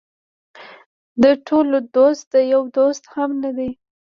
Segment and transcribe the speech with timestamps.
[1.23, 3.71] د ټولو دوست د یو دوست هم نه دی.